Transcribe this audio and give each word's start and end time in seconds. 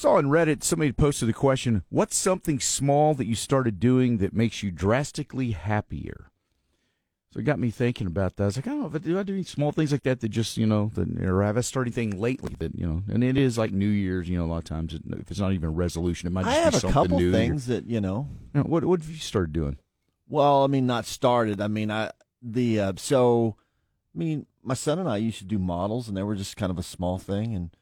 Saw 0.00 0.14
on 0.14 0.28
Reddit 0.28 0.62
somebody 0.62 0.92
posted 0.92 1.28
the 1.28 1.34
question, 1.34 1.82
"What's 1.90 2.16
something 2.16 2.58
small 2.58 3.12
that 3.12 3.26
you 3.26 3.34
started 3.34 3.78
doing 3.78 4.16
that 4.16 4.32
makes 4.32 4.62
you 4.62 4.70
drastically 4.70 5.50
happier?" 5.50 6.30
So 7.30 7.40
it 7.40 7.42
got 7.42 7.58
me 7.58 7.70
thinking 7.70 8.06
about 8.06 8.36
that. 8.36 8.44
I 8.44 8.46
was 8.46 8.56
like, 8.56 8.66
I 8.66 8.70
don't 8.70 8.80
know, 8.80 8.88
but 8.88 9.02
do 9.02 9.18
I 9.18 9.22
do 9.24 9.34
any 9.34 9.42
small 9.42 9.72
things 9.72 9.92
like 9.92 10.04
that 10.04 10.20
that 10.20 10.30
just, 10.30 10.56
you 10.56 10.64
know, 10.64 10.90
that, 10.94 11.20
or 11.20 11.42
have 11.42 11.58
I 11.58 11.60
started 11.60 11.98
anything 11.98 12.18
lately 12.18 12.56
that, 12.60 12.74
you 12.74 12.86
know, 12.86 13.02
and 13.12 13.22
it 13.22 13.36
is 13.36 13.58
like 13.58 13.72
New 13.72 13.90
Year's, 13.90 14.26
you 14.26 14.38
know, 14.38 14.46
a 14.46 14.50
lot 14.50 14.56
of 14.56 14.64
times 14.64 14.94
it, 14.94 15.02
if 15.06 15.30
it's 15.30 15.38
not 15.38 15.52
even 15.52 15.68
a 15.68 15.70
resolution, 15.70 16.28
it 16.28 16.30
might 16.30 16.46
just 16.46 16.56
I 16.56 16.60
have 16.60 16.72
be 16.72 16.76
a 16.78 16.80
something 16.80 17.02
couple 17.02 17.18
new. 17.18 17.30
things 17.30 17.66
that 17.66 17.84
you 17.84 18.00
know. 18.00 18.26
You 18.54 18.62
know, 18.62 18.68
what 18.70 18.86
what 18.86 19.00
have 19.00 19.10
you 19.10 19.16
started 19.16 19.52
doing? 19.52 19.76
Well, 20.30 20.64
I 20.64 20.66
mean, 20.66 20.86
not 20.86 21.04
started. 21.04 21.60
I 21.60 21.68
mean, 21.68 21.90
I 21.90 22.10
the 22.40 22.80
uh, 22.80 22.92
so, 22.96 23.56
I 24.14 24.18
mean, 24.18 24.46
my 24.62 24.72
son 24.72 24.98
and 24.98 25.10
I 25.10 25.18
used 25.18 25.40
to 25.40 25.44
do 25.44 25.58
models, 25.58 26.08
and 26.08 26.16
they 26.16 26.22
were 26.22 26.36
just 26.36 26.56
kind 26.56 26.70
of 26.70 26.78
a 26.78 26.82
small 26.82 27.18
thing. 27.18 27.54
And 27.54 27.76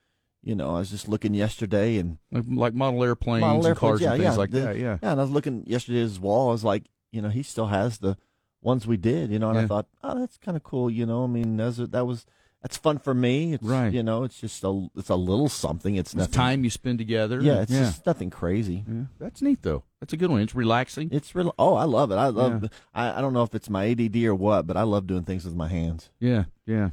you 0.48 0.54
know, 0.54 0.70
I 0.76 0.78
was 0.78 0.90
just 0.90 1.08
looking 1.08 1.34
yesterday, 1.34 1.98
and 1.98 2.16
Like, 2.32 2.72
model 2.74 3.04
airplanes 3.04 3.42
model 3.42 3.56
and 3.58 3.66
airplanes, 3.66 3.78
cars 3.78 4.00
yeah, 4.00 4.12
and 4.14 4.22
things 4.22 4.32
yeah, 4.34 4.38
like 4.38 4.50
the- 4.50 4.60
that. 4.60 4.76
Yeah. 4.78 4.98
yeah. 5.02 5.10
And 5.12 5.20
I 5.20 5.22
was 5.22 5.30
looking 5.30 5.64
yesterday 5.66 5.98
at 5.98 6.04
his 6.04 6.18
wall. 6.18 6.48
I 6.48 6.52
was 6.52 6.64
like, 6.64 6.84
you 7.12 7.20
know, 7.22 7.28
he 7.28 7.42
still 7.42 7.66
has 7.66 7.98
the 7.98 8.16
ones 8.62 8.86
we 8.86 8.96
did. 8.96 9.30
You 9.30 9.38
know, 9.38 9.50
and 9.50 9.58
Yeah. 9.58 9.64
I 9.64 9.66
thought, 9.66 9.86
oh, 10.02 10.18
that's 10.18 10.38
kind 10.38 10.56
of 10.56 10.62
cool. 10.62 10.90
You 10.90 11.04
know, 11.06 11.24
I 11.24 11.26
mean, 11.26 11.56
that's, 11.58 11.76
that 11.76 12.06
was 12.06 12.24
that's 12.62 12.76
fun 12.76 12.98
for 12.98 13.14
me. 13.14 13.52
It's, 13.52 13.62
Right. 13.62 13.92
You 13.92 14.02
know, 14.02 14.24
it's 14.24 14.40
just 14.40 14.64
a 14.64 14.88
it's 14.96 15.10
a 15.10 15.14
little 15.16 15.48
something. 15.48 15.94
It's 15.96 16.12
It's 16.14 16.26
time 16.28 16.64
you 16.64 16.70
spend 16.70 16.98
together. 16.98 17.40
Yeah, 17.40 17.60
it's 17.62 17.70
yeah. 17.70 17.80
just 17.80 18.04
nothing 18.06 18.30
crazy. 18.30 18.84
yeah. 18.88 19.04
That's 19.20 19.40
neat 19.42 19.62
though. 19.62 19.84
That's 20.00 20.12
a 20.12 20.16
good 20.16 20.30
one. 20.30 20.40
It's 20.40 20.54
relaxing. 20.54 21.08
It's 21.12 21.34
real. 21.34 21.54
Oh, 21.58 21.74
I 21.74 21.84
love 21.84 22.10
it. 22.10 22.16
I 22.16 22.28
love. 22.28 22.68
I, 22.94 23.18
I 23.18 23.20
don't 23.20 23.32
know 23.32 23.42
if 23.42 23.54
it's 23.54 23.68
my 23.70 23.86
ADD 23.90 24.16
or 24.24 24.34
what, 24.34 24.66
but 24.66 24.76
I 24.76 24.82
love 24.82 25.06
doing 25.06 25.22
things 25.24 25.44
with 25.44 25.54
my 25.54 25.68
hands. 25.68 26.10
Yeah, 26.20 26.44
yeah. 26.66 26.90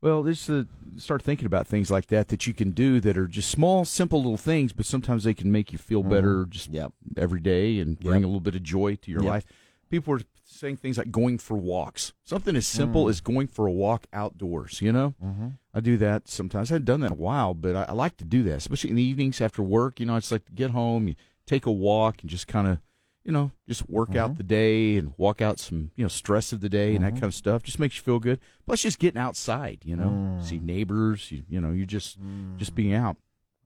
Well, 0.00 0.22
just 0.22 0.48
uh, 0.48 0.64
start 0.96 1.22
thinking 1.22 1.46
about 1.46 1.66
things 1.66 1.90
like 1.90 2.06
that 2.06 2.28
that 2.28 2.46
you 2.46 2.54
can 2.54 2.70
do 2.70 3.00
that 3.00 3.18
are 3.18 3.26
just 3.26 3.50
small, 3.50 3.84
simple 3.84 4.18
little 4.22 4.36
things, 4.36 4.72
but 4.72 4.86
sometimes 4.86 5.24
they 5.24 5.34
can 5.34 5.50
make 5.50 5.72
you 5.72 5.78
feel 5.78 6.02
better 6.04 6.46
just 6.48 6.70
Yep. 6.70 6.92
every 7.16 7.40
day 7.40 7.80
and 7.80 7.98
bring 7.98 8.20
Yep. 8.20 8.24
a 8.24 8.26
little 8.28 8.40
bit 8.40 8.54
of 8.54 8.62
joy 8.62 8.94
to 8.96 9.10
your 9.10 9.22
Yep. 9.22 9.28
life. 9.30 9.44
People 9.90 10.14
are 10.14 10.20
saying 10.44 10.76
things 10.76 10.98
like 10.98 11.10
going 11.10 11.38
for 11.38 11.56
walks. 11.56 12.12
Something 12.24 12.54
as 12.54 12.66
simple 12.66 13.06
Mm. 13.06 13.10
as 13.10 13.20
going 13.20 13.46
for 13.48 13.66
a 13.66 13.72
walk 13.72 14.06
outdoors. 14.12 14.80
You 14.80 14.92
know, 14.92 15.14
Mm-hmm. 15.22 15.48
I 15.74 15.80
do 15.80 15.96
that 15.98 16.28
sometimes. 16.28 16.70
I 16.70 16.74
haven't 16.74 16.86
done 16.86 17.00
that 17.00 17.06
in 17.08 17.12
a 17.12 17.16
while, 17.16 17.54
but 17.54 17.74
I, 17.74 17.82
I 17.88 17.92
like 17.92 18.16
to 18.18 18.24
do 18.24 18.42
that, 18.44 18.56
especially 18.56 18.90
in 18.90 18.96
the 18.96 19.02
evenings 19.02 19.40
after 19.40 19.62
work. 19.62 19.98
You 20.00 20.06
know, 20.06 20.16
it's 20.16 20.30
like 20.30 20.44
to 20.46 20.52
get 20.52 20.70
home, 20.70 21.08
you 21.08 21.14
take 21.46 21.66
a 21.66 21.72
walk, 21.72 22.20
and 22.22 22.30
just 22.30 22.46
kind 22.46 22.68
of, 22.68 22.78
you 23.28 23.32
know, 23.34 23.52
just 23.68 23.88
work 23.90 24.08
Mm-hmm. 24.08 24.18
out 24.20 24.36
the 24.38 24.42
day 24.42 24.96
and 24.96 25.12
walk 25.18 25.42
out 25.42 25.58
some, 25.60 25.90
you 25.96 26.02
know, 26.02 26.08
stress 26.08 26.50
of 26.54 26.62
the 26.62 26.70
day 26.70 26.94
and 26.96 27.04
that 27.04 27.12
kind 27.12 27.24
of 27.24 27.34
stuff. 27.34 27.62
Just 27.62 27.78
makes 27.78 27.96
you 27.96 28.02
feel 28.02 28.18
good. 28.18 28.40
Plus, 28.64 28.80
just 28.80 28.98
getting 28.98 29.20
outside. 29.20 29.80
You 29.84 29.96
know, 29.96 30.08
Mm. 30.08 30.42
see 30.44 30.58
neighbors. 30.58 31.30
You, 31.30 31.42
you 31.46 31.60
know, 31.60 31.70
you're 31.70 31.84
just 31.84 32.16
just 32.56 32.74
being 32.74 32.94
out. 32.94 33.18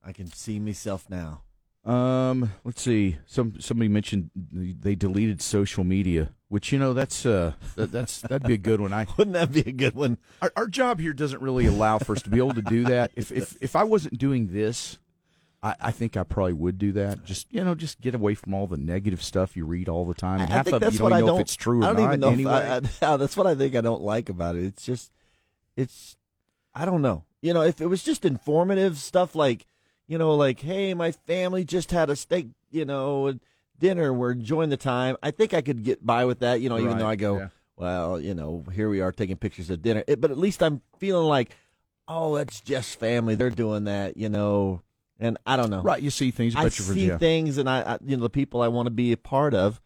I 0.05 0.11
can 0.13 0.27
see 0.27 0.59
myself 0.59 1.07
now. 1.09 1.43
Um, 1.85 2.51
let's 2.65 2.83
see. 2.83 3.19
Some 3.27 3.61
somebody 3.61 3.89
mentioned 3.89 4.31
they 4.53 4.97
deleted 4.97 5.41
social 5.41 5.85
media, 5.85 6.33
which 6.49 6.73
you 6.73 6.79
know 6.81 6.93
that's 6.93 7.25
uh 7.25 7.53
that, 7.77 7.91
that's 7.93 8.21
that'd 8.21 8.47
be 8.47 8.55
a 8.55 8.59
good 8.59 8.81
one. 8.81 8.93
I 8.93 9.07
Wouldn't 9.17 9.35
that 9.35 9.53
be 9.53 9.61
a 9.61 9.73
good 9.73 9.95
one? 9.95 10.19
our, 10.41 10.53
our 10.57 10.67
job 10.69 10.99
here 11.01 11.13
doesn't 11.13 11.41
really 11.41 11.67
allow 11.67 11.99
for 11.99 12.13
us 12.17 12.23
to 12.23 12.31
be 12.31 12.39
able 12.39 12.55
to 12.55 12.63
do 12.63 12.83
that. 12.85 13.13
If 13.17 13.31
if 13.33 13.57
if 13.61 13.75
I 13.77 13.85
wasn't 13.85 14.19
doing 14.19 14.49
this, 14.53 14.99
I, 15.63 15.75
I 15.81 15.91
think 15.93 16.17
I 16.17 16.25
probably 16.25 16.55
would 16.55 16.77
do 16.79 16.93
that. 16.93 17.25
Just 17.25 17.47
you 17.53 17.63
know, 17.63 17.75
just 17.75 18.01
get 18.01 18.15
away 18.15 18.35
from 18.35 18.53
all 18.55 18.67
the 18.67 18.77
negative 18.77 19.23
stuff 19.23 19.57
you 19.57 19.65
read 19.65 19.89
all 19.89 20.05
the 20.05 20.15
time. 20.15 20.41
And 20.41 20.51
I 20.53 20.57
half 20.57 20.65
think 20.67 20.75
of 20.77 20.81
that's 20.81 20.95
you 20.95 20.99
don't 20.99 21.11
what 21.11 21.13
I 21.17 21.21
know 21.21 21.27
don't. 21.27 21.37
if 21.37 21.43
it's 21.43 21.55
true 21.57 21.83
or 21.83 21.85
I 21.85 21.87
don't 21.93 21.97
not. 21.97 22.09
even 22.09 22.21
know. 22.21 22.29
anyway. 22.31 22.81
If 22.85 23.03
I, 23.03 23.13
I, 23.13 23.17
that's 23.19 23.37
what 23.37 23.47
I 23.47 23.55
think 23.55 23.77
I 23.77 23.81
don't 23.81 24.03
like 24.03 24.29
about 24.29 24.57
it. 24.57 24.65
It's 24.65 24.85
just, 24.85 25.13
it's, 25.77 26.17
I 26.75 26.85
don't 26.85 27.03
know. 27.03 27.25
You 27.41 27.55
know, 27.55 27.63
if 27.63 27.81
it 27.81 27.87
was 27.87 28.03
just 28.03 28.25
informative 28.25 28.99
stuff 28.99 29.35
like, 29.35 29.67
you 30.09 30.19
know, 30.19 30.35
like, 30.35 30.61
hey, 30.61 30.95
my 30.95 31.13
family 31.13 31.65
just 31.65 31.91
had 31.91 32.11
a 32.11 32.17
steak, 32.17 32.49
you 32.71 32.85
know, 32.85 33.39
dinner. 33.79 34.13
We're 34.13 34.33
enjoying 34.33 34.71
the 34.71 34.77
time. 34.77 35.17
I 35.23 35.31
think 35.31 35.55
I 35.55 35.61
could 35.61 35.85
get 35.85 36.05
by 36.05 36.25
with 36.25 36.41
that. 36.41 36.61
You 36.61 36.69
know, 36.69 36.77
even 36.79 36.91
Right, 36.93 36.99
though 36.99 37.07
I 37.07 37.17
go, 37.17 37.39
yeah. 37.39 37.49
well, 37.77 38.21
you 38.21 38.35
know, 38.35 38.65
here 38.73 38.89
we 38.89 39.01
are 39.01 39.13
taking 39.13 39.37
pictures 39.37 39.71
of 39.71 39.81
dinner. 39.83 40.03
It, 40.07 40.21
but 40.21 40.31
at 40.31 40.39
least 40.39 40.63
I'm 40.63 40.83
feeling 40.99 41.27
like, 41.29 41.57
oh, 42.09 42.37
that's 42.37 42.61
just 42.61 42.99
family. 42.99 43.35
They're 43.37 43.51
doing 43.51 43.85
that, 43.85 44.17
you 44.17 44.29
know. 44.29 44.83
And 45.23 45.39
I 45.47 45.57
don't 45.57 45.71
know. 45.71 45.83
right, 45.83 46.03
you 46.03 46.11
see 46.11 46.31
things. 46.33 46.55
I 46.57 46.69
see 46.69 47.09
things, 47.19 47.57
and 47.57 47.71
I, 47.71 47.81
I, 47.83 47.99
you 48.05 48.17
know, 48.17 48.25
the 48.25 48.31
people 48.31 48.61
I 48.61 48.69
want 48.69 48.87
to 48.87 48.91
be 48.91 49.13
a 49.13 49.17
part 49.17 49.55
of. 49.55 49.81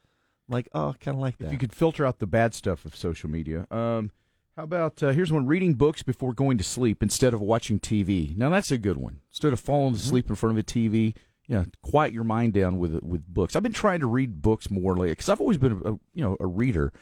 I'm 0.49 0.53
like, 0.55 0.69
oh, 0.75 0.95
kind 1.01 1.17
of 1.17 1.21
like 1.21 1.37
that. 1.39 1.47
If 1.47 1.53
you 1.53 1.59
could 1.59 1.75
filter 1.75 2.07
out 2.07 2.19
the 2.21 2.27
bad 2.27 2.55
stuff 2.55 2.85
of 2.85 2.97
social 2.97 3.29
media. 3.29 3.67
Um, 3.71 4.11
how 4.57 4.63
about 4.63 5.03
uh, 5.03 5.11
here's 5.11 5.31
one: 5.31 5.47
reading 5.47 5.75
books 5.75 6.03
before 6.03 6.33
going 6.33 6.57
to 6.59 6.65
sleep 6.65 7.03
instead 7.03 7.35
of 7.35 7.41
watching 7.43 7.79
TV. 7.79 8.35
Now 8.37 8.49
that's 8.49 8.71
a 8.71 8.79
good 8.79 8.97
one. 8.97 9.21
Instead 9.31 9.53
of 9.53 9.61
falling 9.61 9.93
Mm-hmm. 9.93 9.97
asleep 10.07 10.31
in 10.31 10.37
front 10.37 10.57
of 10.57 10.61
a 10.61 10.65
TV, 10.67 11.15
you 11.47 11.55
know, 11.57 11.67
quiet 11.83 12.13
your 12.15 12.25
mind 12.25 12.55
down 12.55 12.79
with 12.79 12.95
with 13.03 13.27
books. 13.29 13.55
I've 13.55 13.63
been 13.63 13.73
trying 13.75 14.01
to 14.01 14.07
read 14.07 14.41
books 14.41 14.71
more 14.71 14.95
lately 14.95 15.11
because 15.11 15.29
I've 15.29 15.41
always 15.43 15.59
been 15.59 15.73
a 15.85 15.91
you 16.15 16.25
know 16.25 16.37
a 16.41 16.47
reader, 16.47 16.95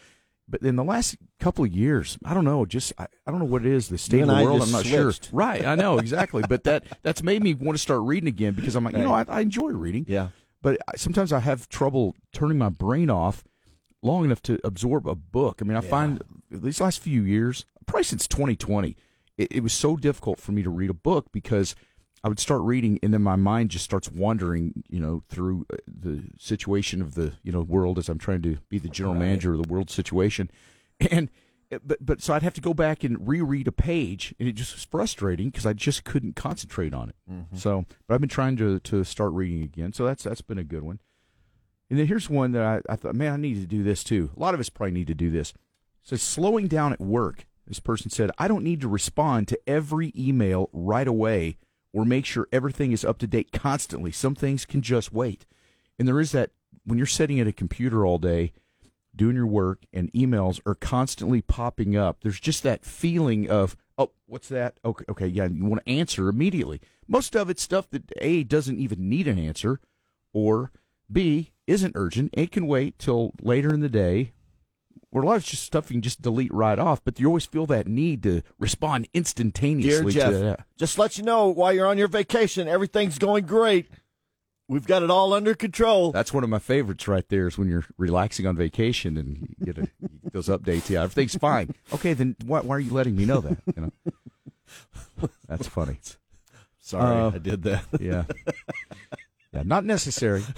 but 0.49 0.63
in 0.63 0.77
the 0.77 0.85
last 0.85 1.17
couple 1.41 1.65
of 1.65 1.73
years, 1.73 2.19
I 2.25 2.35
don't 2.35 2.45
know, 2.45 2.67
just 2.67 2.93
I, 2.99 3.07
I 3.27 3.31
don't 3.31 3.39
know 3.41 3.47
what 3.47 3.65
it 3.65 3.73
is. 3.73 3.89
The 3.89 3.99
state 3.99 4.21
of 4.21 4.29
the 4.29 4.35
I 4.35 4.43
world, 4.45 4.63
I'm 4.63 4.71
not 4.73 4.85
switched. 4.85 5.31
sure. 5.31 5.33
Right, 5.33 5.65
I 5.65 5.75
know 5.75 5.99
exactly, 5.99 6.43
but 6.49 6.65
that 6.65 6.85
that's 7.03 7.23
made 7.23 7.43
me 7.43 7.55
want 7.55 7.77
to 7.77 7.83
start 7.83 8.03
reading 8.03 8.29
again 8.29 8.55
because 8.55 8.77
I'm 8.77 8.85
like, 8.85 8.97
you 8.97 9.03
know, 9.03 9.15
I, 9.15 9.25
I 9.29 9.41
enjoy 9.41 9.71
reading 9.71 10.05
yeah. 10.09 10.29
but 10.63 10.79
I- 10.89 10.97
sometimes 10.97 11.33
I 11.33 11.41
have 11.41 11.69
trouble 11.69 12.15
turning 12.33 12.59
my 12.59 12.69
brain 12.69 13.11
off 13.11 13.43
long 14.03 14.25
enough 14.25 14.43
to 14.43 14.59
absorb 14.65 15.07
a 15.09 15.15
book. 15.15 15.61
I 15.63 15.65
mean, 15.65 15.77
I 15.79 15.81
find 15.81 16.23
these 16.51 16.81
last 16.81 17.01
few 17.01 17.23
years, 17.23 17.65
probably 17.87 18.05
since 18.05 18.29
2020, 18.29 18.97
it, 19.39 19.51
it 19.51 19.63
was 19.63 19.73
so 19.73 19.97
difficult 19.97 20.39
for 20.39 20.53
me 20.53 20.63
to 20.63 20.69
read 20.71 20.91
a 20.91 20.95
book 20.95 21.27
because 21.33 21.75
I 22.25 22.29
would 22.29 22.41
start 22.41 22.63
reading 22.63 22.99
and 23.03 23.13
then 23.13 23.23
my 23.23 23.37
mind 23.37 23.71
just 23.71 23.85
starts 23.85 24.11
wandering, 24.11 24.83
you 24.89 24.99
know, 24.99 25.23
through 25.29 25.67
uh, 25.71 25.77
the 25.87 26.25
situation 26.39 27.03
of 27.03 27.15
the, 27.15 27.35
you 27.43 27.53
know, 27.53 27.61
world 27.61 27.99
as 27.99 28.09
I'm 28.09 28.19
trying 28.19 28.41
to 28.43 28.57
be 28.71 28.79
the 28.79 28.89
general 28.89 29.15
manager 29.15 29.53
of 29.53 29.63
the 29.63 29.69
world 29.69 29.91
situation. 29.91 30.51
And, 31.11 31.29
but, 31.85 31.99
but 32.01 32.23
so 32.23 32.35
I'd 32.35 32.45
have 32.45 32.55
to 32.55 32.61
go 32.61 32.73
back 32.73 33.03
and 33.03 33.27
reread 33.27 33.67
a 33.67 33.73
page 33.73 34.33
and 34.39 34.49
it 34.49 34.53
just 34.53 34.75
was 34.75 34.85
frustrating 34.85 35.51
because 35.51 35.67
I 35.67 35.73
just 35.73 36.05
couldn't 36.05 36.37
concentrate 36.37 36.95
on 36.95 37.09
it. 37.09 37.17
So, 37.57 37.85
but 38.07 38.15
I've 38.15 38.21
been 38.21 38.29
trying 38.29 38.57
to, 38.59 38.79
to 38.79 39.03
start 39.03 39.33
reading 39.33 39.63
again. 39.63 39.93
So 39.93 40.07
that's, 40.07 40.23
that's 40.23 40.41
been 40.41 40.59
a 40.59 40.63
good 40.65 40.85
one. 40.85 41.01
And 41.91 41.99
then 41.99 42.07
here's 42.07 42.31
one 42.31 42.53
that 42.53 42.63
I, 42.63 42.93
I 42.93 42.95
thought, 42.97 43.17
man, 43.17 43.33
I 43.33 43.37
need 43.37 43.61
to 43.61 43.67
do 43.67 43.83
this 43.83 44.05
too. 44.05 44.31
A 44.37 44.39
lot 44.39 44.55
of 44.55 44.61
us 44.61 44.69
probably 44.69 44.93
need 44.93 45.09
to 45.09 45.15
do 45.15 45.31
this. 45.31 45.53
Says 46.05 46.23
slowing 46.23 46.69
down 46.69 46.93
at 46.93 47.01
work. 47.01 47.47
This 47.67 47.81
person 47.81 48.09
said, 48.11 48.31
I 48.39 48.47
don't 48.47 48.63
need 48.63 48.81
to 48.83 48.89
respond 48.89 49.49
to 49.49 49.59
every 49.67 50.13
email 50.17 50.71
right 50.73 51.09
away 51.09 51.57
or 51.95 52.05
make 52.05 52.27
sure 52.27 52.49
everything 52.53 52.93
is 52.93 53.05
up 53.05 53.19
to 53.19 53.27
date 53.27 53.53
constantly. 53.53 54.11
Some 54.11 54.35
things 54.35 54.67
can 54.67 54.83
just 54.83 55.13
wait. 55.13 55.47
And 55.99 56.09
there 56.09 56.21
is 56.21 56.33
that 56.33 56.51
when 56.85 56.99
you're 56.99 57.07
sitting 57.07 57.39
at 57.39 57.47
a 57.47 57.53
computer 57.53 58.05
all 58.05 58.19
day 58.19 58.53
doing 59.15 59.37
your 59.37 59.47
work 59.47 59.85
and 59.93 60.13
emails 60.13 60.61
are 60.67 60.75
constantly 60.75 61.41
popping 61.41 61.97
up, 61.97 62.19
there's 62.21 62.41
just 62.41 62.65
that 62.65 62.85
feeling 62.85 63.49
of, 63.49 63.77
oh, 63.97 64.11
what's 64.27 64.49
that? 64.49 64.79
Okay, 64.85 65.05
okay, 65.09 65.29
yeah, 65.29 65.47
you 65.47 65.65
want 65.65 65.87
to 65.87 65.93
answer 65.93 66.29
immediately. 66.29 66.81
Most 67.07 67.37
of 67.37 67.49
it's 67.49 67.63
stuff 67.63 67.89
that 67.91 68.13
A 68.19 68.43
doesn't 68.43 68.79
even 68.79 69.09
need 69.09 69.29
an 69.29 69.39
answer 69.39 69.79
or 70.33 70.73
B 71.11 71.53
isn't 71.69 71.93
urgent. 71.95 72.31
It 72.33 72.51
can 72.51 72.67
wait 72.67 72.99
till 72.99 73.35
later 73.41 73.73
in 73.73 73.81
the 73.81 73.89
day. 73.89 74.33
Or 75.15 75.23
a 75.23 75.27
lot 75.27 75.37
of 75.37 75.45
just 75.45 75.63
stuff 75.63 75.91
you 75.91 75.95
can 75.95 76.03
just 76.03 76.21
delete 76.21 76.53
right 76.53 76.79
off, 76.79 77.01
but 77.05 77.21
you 77.21 77.29
always 77.29 77.47
feel 77.47 77.67
that 77.67 77.87
need 77.87 78.23
to 78.25 78.43
respond 78.59 79.05
Dear 79.05 79.21
instantaneously 79.21 80.13
Jeff, 80.13 80.33
to 80.33 80.39
that. 80.39 80.67
just 80.77 80.99
let 80.99 81.17
you 81.17 81.23
know 81.25 81.47
while 81.49 81.73
you're 81.73 81.87
on 81.87 81.97
your 81.99 82.09
vacation, 82.09 82.67
everything's 82.67 83.17
going 83.19 83.47
great. 83.47 83.89
We've 84.67 84.87
got 84.87 85.03
it 85.05 85.11
all 85.11 85.33
under 85.33 85.55
control. 85.55 86.11
That's 86.11 86.33
one 86.33 86.43
of 86.43 86.51
my 86.51 86.59
favorites 86.59 87.07
right 87.07 87.29
there 87.29 87.47
is 87.47 87.57
when 87.57 87.69
you're 87.69 87.85
relaxing 87.97 88.45
on 88.47 88.57
vacation 88.57 89.17
and 89.17 89.55
you 89.59 89.67
get, 89.67 89.79
a, 89.79 89.83
you 90.01 90.09
get 90.25 90.33
those 90.33 90.49
updates. 90.49 90.91
Yeah, 90.91 91.03
everything's 91.05 91.37
fine. 91.37 91.75
Okay, 91.93 92.13
then 92.15 92.35
why, 92.45 92.61
why 92.61 92.75
are 92.77 92.81
you 92.81 92.93
letting 92.93 93.15
me 93.15 93.25
know 93.25 93.41
that? 93.41 93.59
You 93.77 93.93
know, 95.21 95.29
that's 95.47 95.69
funny. 95.69 95.99
Sorry, 96.81 97.05
Uh, 97.21 97.31
I 97.35 97.39
did 97.39 97.63
that. 97.63 97.85
Yeah, 98.01 98.25
yeah, 99.53 99.63
not 99.65 99.85
necessary. 99.85 100.43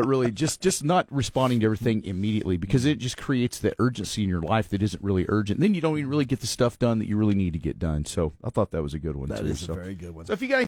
but 0.00 0.06
really, 0.06 0.30
just 0.30 0.60
just 0.60 0.84
not 0.84 1.06
responding 1.10 1.58
to 1.60 1.66
everything 1.66 2.04
immediately 2.04 2.56
because 2.56 2.84
it 2.84 2.98
just 2.98 3.16
creates 3.16 3.58
that 3.58 3.74
urgency 3.80 4.22
in 4.22 4.28
your 4.28 4.40
life 4.40 4.68
that 4.68 4.80
isn't 4.80 5.02
really 5.02 5.26
urgent. 5.28 5.58
Then 5.58 5.74
you 5.74 5.80
don't 5.80 5.98
even 5.98 6.08
really 6.08 6.24
get 6.24 6.38
the 6.40 6.46
stuff 6.46 6.78
done 6.78 7.00
that 7.00 7.08
you 7.08 7.16
really 7.16 7.34
need 7.34 7.52
to 7.54 7.58
get 7.58 7.78
done. 7.80 8.04
So 8.04 8.32
I 8.44 8.50
thought 8.50 8.70
that 8.70 8.82
was 8.82 8.94
a 8.94 8.98
good 9.00 9.16
one 9.16 9.28
That 9.28 9.40
too. 9.40 9.46
is 9.46 9.68
a 9.68 9.74
very 9.74 9.94
good 9.96 10.14
one. 10.14 10.26
so 10.26 10.32
if 10.32 10.40
you 10.40 10.46
got 10.48 10.60